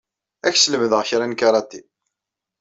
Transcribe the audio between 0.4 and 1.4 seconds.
Ad k-sslemdeɣ kra n